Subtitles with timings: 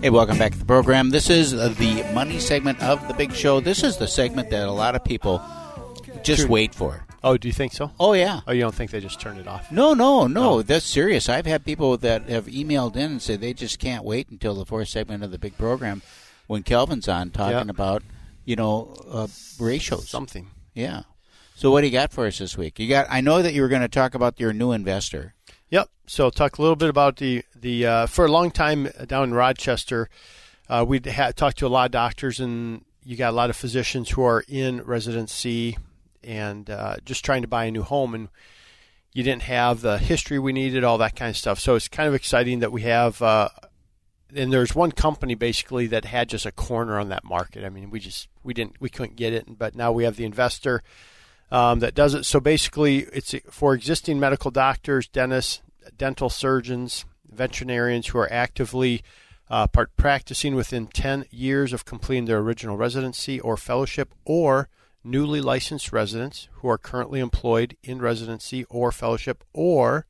[0.00, 1.10] Hey, welcome back to the program.
[1.10, 3.58] This is uh, the money segment of the big show.
[3.58, 5.42] This is the segment that a lot of people
[6.22, 6.50] just True.
[6.50, 7.04] wait for.
[7.24, 7.90] Oh, do you think so?
[7.98, 8.40] Oh, yeah.
[8.46, 9.72] Oh, you don't think they just turned it off?
[9.72, 10.50] No, no, no.
[10.50, 10.62] Oh.
[10.62, 11.28] That's serious.
[11.28, 14.64] I've had people that have emailed in and said they just can't wait until the
[14.64, 16.02] fourth segment of the big program
[16.46, 17.70] when Kelvin's on talking Yeah.
[17.70, 18.04] about,
[18.44, 19.26] you know, uh,
[19.58, 20.08] ratios.
[20.08, 20.46] Something.
[20.74, 21.02] Yeah.
[21.56, 22.78] So what do you got for us this week?
[22.78, 23.08] You got.
[23.10, 25.34] I know that you were going to talk about your new investor.
[25.70, 25.88] Yep.
[26.06, 29.34] So talk a little bit about the the uh, for a long time down in
[29.34, 30.08] Rochester,
[30.68, 33.56] uh, we had talked to a lot of doctors, and you got a lot of
[33.56, 35.76] physicians who are in residency
[36.22, 38.28] and uh, just trying to buy a new home, and
[39.12, 41.58] you didn't have the history we needed, all that kind of stuff.
[41.58, 43.20] So it's kind of exciting that we have.
[43.20, 43.48] Uh,
[44.34, 47.64] and there's one company basically that had just a corner on that market.
[47.64, 50.24] I mean, we just we didn't we couldn't get it, but now we have the
[50.24, 50.82] investor
[51.50, 52.24] um, that does it.
[52.24, 55.62] So basically, it's for existing medical doctors, dentists,
[55.96, 59.02] dental surgeons, veterinarians who are actively
[59.50, 64.68] uh, part practicing within 10 years of completing their original residency or fellowship, or
[65.02, 70.06] newly licensed residents who are currently employed in residency or fellowship, or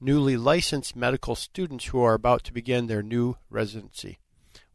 [0.00, 4.18] newly licensed medical students who are about to begin their new residency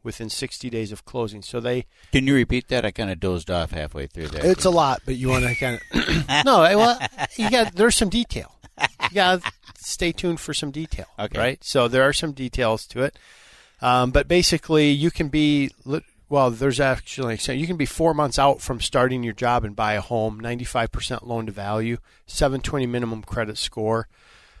[0.08, 1.42] within 60 days of closing.
[1.42, 2.86] So they Can you repeat that?
[2.86, 4.46] I kind of dozed off halfway through there.
[4.46, 6.60] it's a lot, but you want to kind of no.
[6.60, 6.98] Well,
[7.36, 8.54] you got there's some detail.
[8.80, 11.06] You got to stay tuned for some detail.
[11.18, 11.38] Okay.
[11.38, 11.62] right?
[11.62, 13.18] So there are some details to it,
[13.82, 15.70] um, but basically you can be
[16.30, 16.50] well.
[16.50, 19.92] There's actually so you can be four months out from starting your job and buy
[19.92, 20.40] a home.
[20.40, 24.08] Ninety five percent loan to value, seven twenty minimum credit score,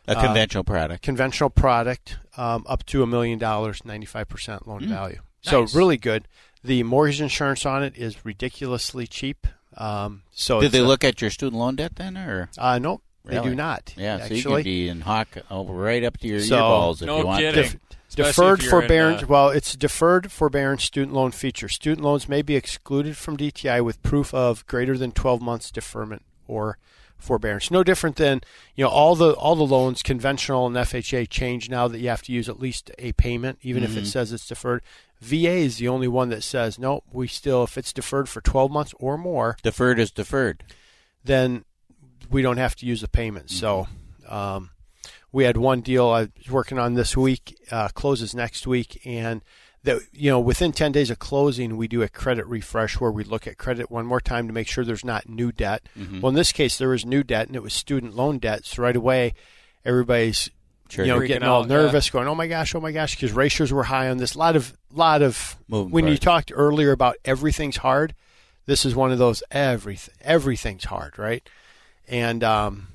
[0.06, 1.02] a conventional product.
[1.02, 5.20] conventional product um, up to a million dollars, ninety five percent loan to value.
[5.42, 5.74] So nice.
[5.74, 6.26] really good.
[6.64, 9.46] The mortgage insurance on it is ridiculously cheap.
[9.76, 13.02] Um, so Did they a- look at your student loan debt then, or Uh, nope,
[13.24, 13.94] they do not.
[13.96, 14.18] yeah?
[14.18, 14.62] So you actually.
[14.62, 17.40] can be in hawk over right up to your So- earballs if No you want.
[17.40, 17.62] kidding.
[17.62, 17.76] Def-
[18.16, 19.20] deferred forbearance.
[19.22, 21.68] in, uh, well, it's deferred forbearance student loan feature.
[21.68, 26.22] Student loans may be excluded from DTI with proof of greater than 12 months deferment
[26.48, 26.78] or
[27.18, 27.70] forbearance.
[27.70, 28.40] No different than
[28.74, 32.22] you know all the all the loans, conventional and FHA, change now that you have
[32.22, 34.82] to use at least a payment, even if it says it's deferred.
[35.20, 37.02] VA is the only one that says no.
[37.12, 40.62] We still, if it's deferred for 12 months or more, Deferred is deferred.
[41.24, 41.64] then
[42.30, 43.50] we don't have to use the payment.
[43.50, 43.88] So
[44.28, 44.70] um,
[45.32, 49.42] we had one deal I was working on this week, uh, closes next week, and
[49.84, 53.24] that you know within 10 days of closing, we do a credit refresh where we
[53.24, 55.82] look at credit one more time to make sure there's not new debt.
[56.20, 58.64] Well, in this case, there was new debt, and it was student loan debt.
[58.64, 59.34] So right away,
[59.84, 60.50] everybody's
[60.90, 61.04] Sure.
[61.04, 61.76] you know getting all out, yeah.
[61.76, 64.34] nervous, going, "Oh my gosh, oh my gosh," because ratios were high on this.
[64.34, 68.14] Lot of lot of Moving when you talked earlier about everything's hard.
[68.64, 71.46] This is one of those everything everything's hard, right?
[72.08, 72.86] And um,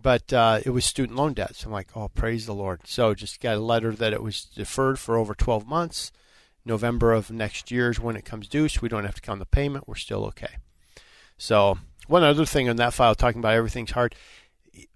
[0.00, 1.56] but uh, it was student loan debt.
[1.56, 2.80] So I'm like, oh, praise the Lord.
[2.84, 6.12] So just got a letter that it was deferred for over 12 months.
[6.64, 9.40] November of next year is when it comes due, so we don't have to count
[9.40, 9.88] the payment.
[9.88, 10.56] We're still okay.
[11.36, 14.14] So one other thing on that file, talking about everything's hard,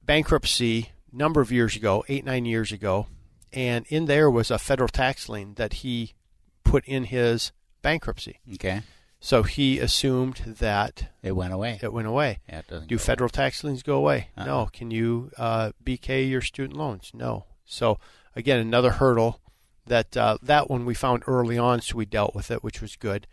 [0.04, 3.06] bankruptcy number of years ago, eight nine years ago,
[3.52, 6.14] and in there was a federal tax lien that he
[6.62, 7.52] put in his
[7.82, 8.38] bankruptcy.
[8.54, 8.82] Okay,
[9.26, 11.80] So he assumed that it went away.
[11.82, 12.38] it went away.
[12.48, 14.28] Yeah, it doesn't Do federal tax liens go away?
[14.38, 14.44] Uh-uh.
[14.46, 14.68] No.
[14.72, 17.10] Can you uh, BK your student loans?
[17.12, 17.44] No.
[17.64, 17.98] So
[18.36, 19.40] again, another hurdle
[19.86, 22.94] that uh, that one we found early on, so we dealt with it, which was
[22.94, 23.26] good.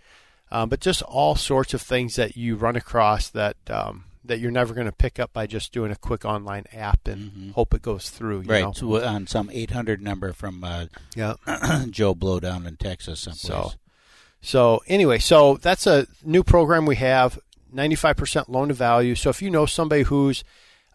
[0.52, 4.50] Um, but just all sorts of things that you run across that um, that you're
[4.52, 7.82] never going to pick up by just doing a quick online app and hope it
[7.84, 8.38] goes through.
[8.38, 8.52] You Mm-hmm.
[8.52, 8.72] right know?
[8.74, 10.86] so on some 800 number from uh,
[11.16, 11.34] Yeah.
[11.92, 13.42] Joe Blow down in Texas someplace.
[13.42, 13.72] So,
[14.44, 17.40] so anyway, so that's a new program we have.
[17.72, 19.16] Ninety-five percent loan to value.
[19.16, 20.44] So if you know somebody who's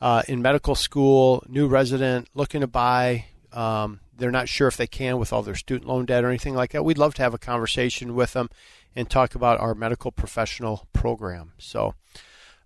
[0.01, 4.87] uh, in medical school, new resident, looking to buy, um, they're not sure if they
[4.87, 6.85] can with all their student loan debt or anything like that.
[6.85, 8.49] We'd love to have a conversation with them
[8.95, 11.53] and talk about our medical professional program.
[11.59, 11.95] So.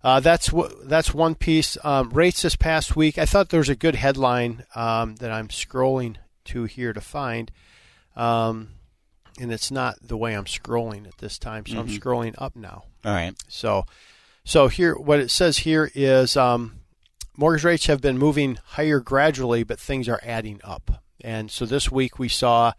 [0.05, 1.77] Uh, that's what that's one piece.
[1.81, 3.17] Um, rates this past week.
[3.17, 7.49] I thought there was a good headline um, that I'm scrolling to here to find.
[8.13, 8.71] Um,
[9.39, 12.83] and it's not the way I'm scrolling at this time, so I'm scrolling up now.
[13.05, 13.85] all right, So,
[14.45, 16.79] so here, what it says here is um,
[17.37, 21.03] mortgage rates have been moving higher gradually, but things are adding up.
[21.21, 22.73] And so this week we saw,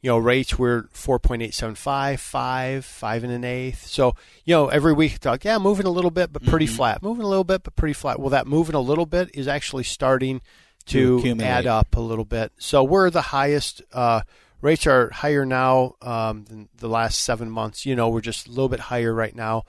[0.00, 3.86] you know, rates were 4.875, 5, 5 and an eighth.
[3.86, 4.14] So,
[4.44, 6.76] you know, every week talk, yeah, moving a little bit, but pretty Mm-hmm.
[6.76, 7.02] flat.
[7.02, 8.18] Moving a little bit, but pretty flat.
[8.20, 10.40] Well, that moving a little bit is actually starting
[10.86, 12.52] To to add up a little bit.
[12.58, 13.82] So we're the highest.
[13.92, 14.22] Uh,
[14.60, 17.86] rates are higher now um, than the last seven months.
[17.86, 19.64] You know, we're just a little bit higher right now.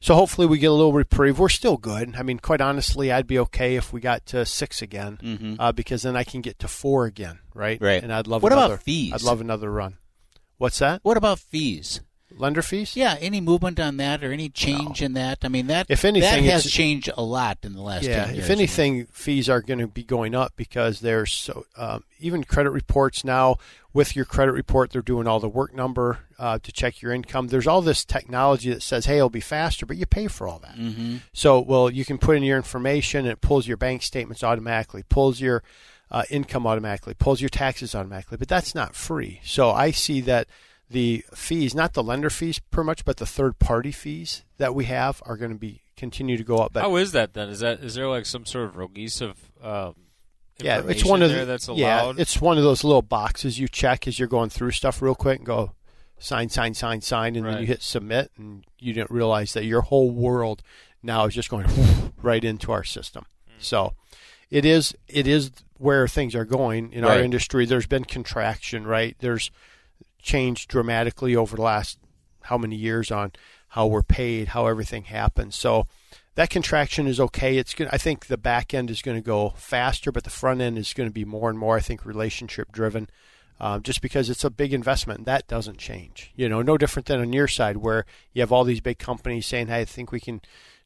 [0.00, 1.38] So hopefully we get a little reprieve.
[1.38, 2.14] We're still good.
[2.16, 6.02] I mean, quite honestly, I'd be okay if we got to six again, uh, because
[6.02, 7.76] then I can get to four again, right?
[7.76, 7.84] Mm-hmm.
[7.84, 8.02] Right.
[8.02, 9.14] And I'd love What about fees?
[9.14, 9.96] I'd love another run.
[10.58, 11.00] What's that?
[11.04, 12.02] What about fees?
[12.36, 12.96] Lender fees?
[12.96, 15.38] Yeah, any movement on that or any change in that?
[15.42, 18.04] I mean, that If anything, that has changed a lot in the last.
[18.04, 18.44] Yeah, 10 years.
[18.44, 22.70] if anything, fees are going to be going up because there's so um, even credit
[22.70, 23.56] reports now.
[23.92, 27.46] With your credit report, they're doing all the work number uh, to check your income.
[27.46, 30.58] There's all this technology that says, "Hey, it'll be faster," but you pay for all
[30.58, 30.74] that.
[30.74, 31.18] Mm-hmm.
[31.32, 35.04] So, well, you can put in your information, and it pulls your bank statements automatically,
[35.08, 35.62] pulls your
[36.10, 38.36] uh, income automatically, pulls your taxes automatically.
[38.36, 39.40] But that's not free.
[39.44, 40.48] So I see that
[40.94, 44.84] the fees, not the lender fees per much, but the third party fees that we
[44.84, 46.72] have are going to be continue to go up.
[46.72, 47.48] But How is that then?
[47.48, 49.96] Is that is there like some sort of of um,
[50.60, 52.20] yeah, it's one of the, that's yeah, allowed?
[52.20, 55.38] it's one of those little boxes you check as you're going through stuff real quick
[55.38, 55.72] and go
[56.18, 59.80] sign, sign, sign, sign, and then you hit submit, and you didn't realize that your
[59.80, 60.62] whole world
[61.02, 61.66] now is just going
[62.22, 63.26] right into our system.
[63.58, 63.94] So
[64.48, 67.66] it is it is where things are going in our industry.
[67.66, 69.16] There's been contraction, right?
[69.18, 69.50] There's
[70.24, 71.98] changed dramatically over the last
[72.42, 73.32] how many years on
[73.68, 75.54] how we're paid, how everything happens.
[75.54, 75.86] So
[76.34, 77.58] that contraction is okay.
[77.58, 80.60] It's going I think the back end is going to go faster, but the front
[80.60, 83.08] end is going to be more and more I think relationship driven.
[83.60, 86.32] Um, just because it's a big investment, that doesn't change.
[86.34, 89.46] You know, no different than on your side where you have all these big companies
[89.46, 90.40] saying, "Hey, I think we can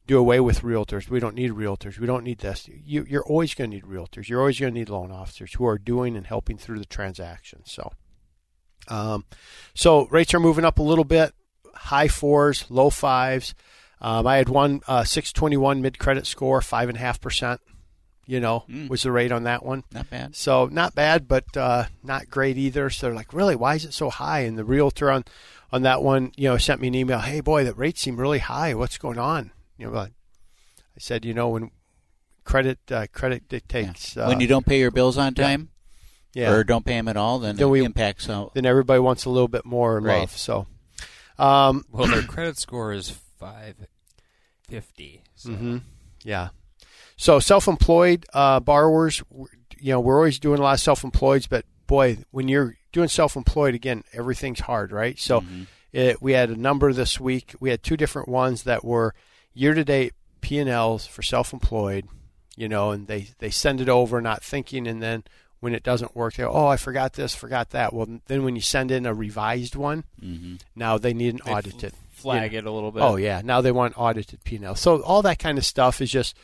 [0.05, 1.09] do away with realtors.
[1.09, 1.97] We don't need realtors.
[1.97, 4.29] We don't need this." You, you're always going to need realtors.
[4.29, 7.61] You're always going to need loan officers who are doing and helping through the transaction.
[7.65, 7.91] So,
[8.87, 9.25] um,
[9.73, 11.33] so rates are moving up a little bit,
[11.73, 13.53] high fours, low fives.
[14.01, 17.61] Um, I had one uh, 621 mid credit score, five and a half percent.
[18.25, 19.83] You know, was the rate on that one.
[19.91, 20.35] not bad.
[20.35, 22.91] So not bad, but uh, not great either.
[22.91, 24.41] So they're like, really, why is it so high?
[24.41, 25.23] And the realtor on
[25.71, 27.19] on that one, you know, sent me an email.
[27.19, 28.75] Hey, boy, that rate seemed really high.
[28.75, 29.51] What's going on?
[29.79, 30.09] You know, I
[30.99, 31.71] said, you know, when
[32.43, 35.69] credit uh, credit dictates, uh, when you don't pay your bills on time,
[36.33, 38.51] yeah, or don't pay them at all, then, Then it we- impacts how.
[38.53, 40.19] then everybody wants a little bit more Right.
[40.19, 40.31] love.
[40.37, 40.67] So,
[41.37, 43.09] um, well, their credit score is
[43.39, 43.75] five
[44.67, 45.23] fifty.
[45.35, 45.81] So mhm,
[46.23, 46.49] yeah.
[47.17, 49.21] So self-employed uh, borrowers,
[49.79, 53.75] you know, we're always doing a lot of self-employeds, but boy, when you're doing self-employed
[53.75, 55.19] again, everything's hard, right?
[55.19, 55.43] So
[55.91, 57.55] it, we had a number this week.
[57.59, 59.13] We had two different ones that were
[59.53, 62.07] year-to-date P and Ls for self-employed,
[62.55, 65.23] you know, and they they send it over not thinking, and then
[65.59, 67.93] when it doesn't work, they go, oh, I forgot this, forgot that.
[67.93, 70.03] Well, then when you send in a revised one,
[70.75, 71.93] now they need an They audited.
[72.11, 73.01] flag you it a little bit.
[73.03, 74.75] Oh yeah, now they want audited P&L.
[74.75, 76.35] So all that kind of stuff is just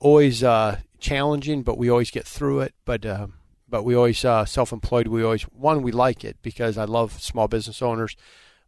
[0.00, 2.74] always uh, challenging, but we always get through it.
[2.84, 3.28] But uh,
[3.68, 5.08] but we always uh, self-employed.
[5.08, 8.16] We always one we like it because I love small business owners.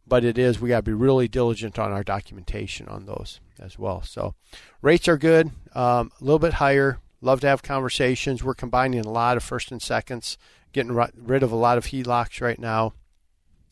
[0.09, 3.77] But it is we got to be really diligent on our documentation on those as
[3.77, 4.01] well.
[4.03, 4.35] So
[4.81, 6.99] rates are good, um, a little bit higher.
[7.21, 8.43] Love to have conversations.
[8.43, 10.37] We're combining a lot of first and seconds,
[10.71, 12.93] getting ri- rid of a lot of HELOCs right now.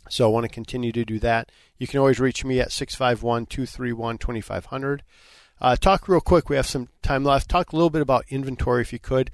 [0.09, 1.51] So I want to continue to do that.
[1.77, 5.03] You can always reach me at 651 231 2500.
[5.61, 6.49] Uh, talk real quick.
[6.49, 7.49] We have some time left.
[7.49, 9.31] Talk a little bit about inventory if you could.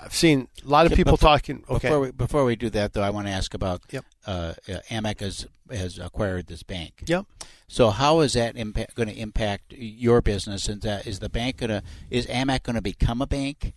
[0.00, 1.64] I've seen a lot of people before- talking.
[1.68, 1.88] Okay.
[1.88, 4.04] Before we, before we do that, though, I want to ask about Yep.
[4.26, 4.30] uh,
[4.68, 7.04] uh, Amec has has acquired this bank.
[7.06, 7.26] Yep.
[7.68, 10.68] So how is that impact, going to impact your business?
[10.68, 13.74] And that is the bank going to is Amec going to become a bank?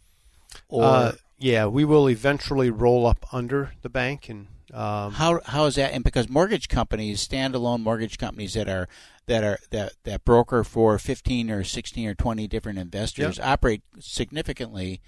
[0.70, 4.48] Or Uh, yeah, we will eventually roll up under the bank and.
[4.74, 5.92] Um, how how is that?
[5.92, 8.88] And because mortgage companies, standalone mortgage companies that are
[9.26, 15.02] that are that that broker for fifteen or sixteen or twenty different investors operate significantly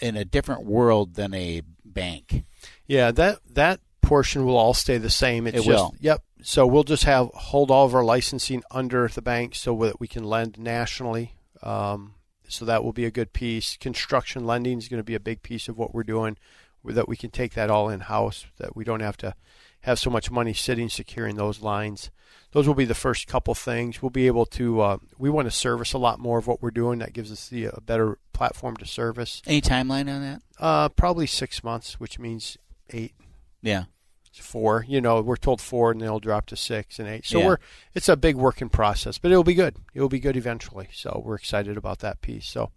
[0.00, 2.44] in a different world than a bank.
[2.86, 5.46] Yeah, that that portion will all stay the same.
[5.46, 5.94] It's It just, will.
[6.00, 6.22] Yep.
[6.42, 10.08] So we'll just have hold all of our licensing under the bank so that we
[10.08, 11.34] can lend nationally.
[11.62, 12.14] Um,
[12.48, 13.76] so that will be a good piece.
[13.76, 16.36] Construction lending is going to be a big piece of what we're doing.
[16.84, 18.44] That we can take that all in house.
[18.58, 19.34] That we don't have to
[19.82, 22.10] have so much money sitting securing those lines.
[22.52, 24.02] Those will be the first couple things.
[24.02, 24.80] We'll be able to.
[24.80, 26.98] Uh, we want to service a lot more of what we're doing.
[26.98, 29.40] That gives us the, a better platform to service.
[29.46, 30.42] Any timeline on that?
[30.58, 32.58] Uh, probably six months, which means
[32.90, 33.14] eight
[33.62, 33.84] Yeah.
[34.34, 34.84] four.
[34.86, 37.24] You know, we're told four, and then it'll drop to six and eight.
[37.24, 37.46] So Yeah.
[37.46, 37.58] we're
[37.94, 39.76] it's a big working process, but it'll be good.
[39.94, 40.88] It will be good eventually.
[40.92, 42.46] So we're excited about that piece.
[42.46, 42.70] So,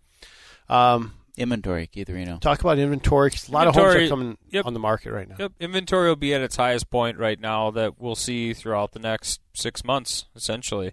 [0.70, 2.38] um, Inventory, Keith Reno.
[2.38, 3.32] Talk about inventory.
[3.32, 4.66] 'cause a lot of homes are coming yep.
[4.66, 5.36] on the market right now.
[5.38, 9.00] Yep, inventory will be at its highest point right now that we'll see throughout the
[9.00, 10.92] next six months, essentially.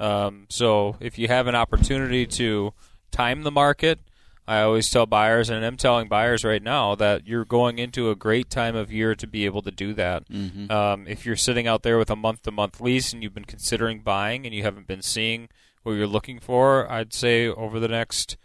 [0.00, 2.72] Um, so if you have an opportunity to
[3.10, 4.00] time the market,
[4.48, 8.16] I always tell buyers, and I'm telling buyers right now that you're going into a
[8.16, 10.24] great time of year to be able to do that.
[10.70, 14.44] Um, if you're sitting out there with a month-to-month lease and you've been considering buying
[14.44, 15.48] and you haven't been seeing
[15.84, 18.36] what you're looking for, I'd say over the next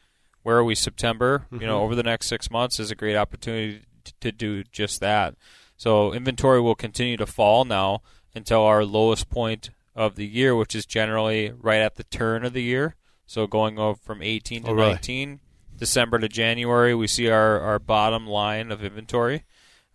[0.44, 1.46] where are we September?
[1.52, 3.82] You know, over the next six months is a great opportunity
[4.22, 5.36] to do just that.
[5.76, 8.02] So inventory will continue to fall now
[8.34, 12.54] until our lowest point of the year, which is generally right at the turn of
[12.54, 12.96] the year.
[13.26, 14.90] So going over from 18 to Oh, really?
[14.92, 15.40] 19,
[15.78, 19.44] December to January, we see our, our bottom line of inventory,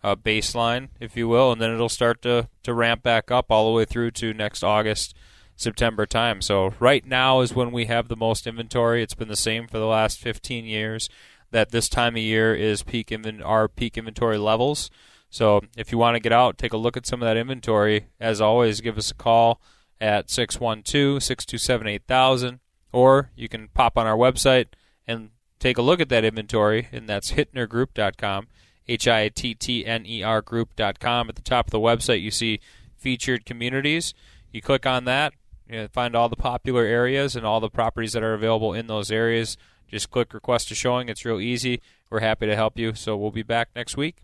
[0.05, 3.67] uh, baseline, if you will, and then it'll start to, to ramp back up all
[3.71, 5.15] the way through to next August,
[5.57, 6.41] September time.
[6.41, 9.03] So right now is when we have the most inventory.
[9.03, 11.09] It's been the same for the last 15 years.
[11.51, 14.91] That this time of year is peak inven- our peak inventory levels.
[15.29, 18.07] So if you want to get out, take a look at some of that inventory.
[18.19, 19.61] As always, give us a call
[20.03, 22.59] at 612-627-8000
[22.93, 24.67] or you can pop on our website
[25.07, 25.31] and
[25.61, 28.49] take a look at that inventory and that's hittnergroup.com
[28.89, 32.59] h-i-t-t-n-e-r E group.com at the top of the website you see
[32.97, 34.13] featured communities
[34.53, 35.33] you click on that
[35.73, 38.89] you know, find all the popular areas and all the properties that are available in
[38.89, 39.57] those areas.
[39.89, 41.09] Just click request a showing.
[41.09, 41.81] It's real easy.
[42.11, 42.95] We're happy to help you.
[42.95, 44.17] So we'll be back next week.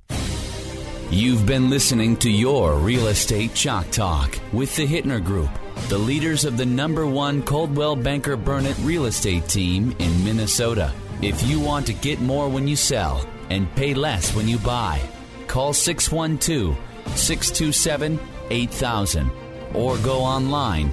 [1.10, 5.48] You've been listening to your Real Estate Chalk Talk with the Hittner Group,
[5.88, 10.92] the leaders of the number one Coldwell Banker Burnett real estate team in Minnesota.
[11.22, 15.00] If you want to get more when you sell and pay less when you buy,
[15.46, 16.76] call 612
[17.18, 19.30] 627 8000
[19.74, 20.92] or go online